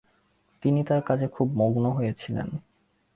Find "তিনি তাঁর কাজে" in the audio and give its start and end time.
0.63-1.27